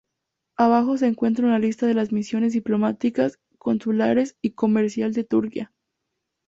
[0.57, 5.71] Abajo se encuentra una lista de las misiones diplomáticas, consulares y comercial de Turquía.